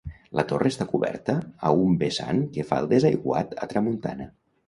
La 0.37 0.43
torre 0.51 0.69
està 0.73 0.87
coberta 0.93 1.33
a 1.69 1.73
un 1.83 1.93
vessant 2.03 2.41
que 2.55 2.65
fa 2.71 2.81
el 2.85 2.89
desaiguat 2.95 3.53
a 3.67 3.71
tramuntana. 3.75 4.29